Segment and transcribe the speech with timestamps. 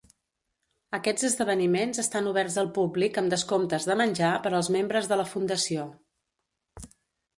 [0.97, 5.27] Aquests esdeveniments estan oberts al públic amb descomptes de menjar per als membres de la
[5.35, 5.89] Fundació.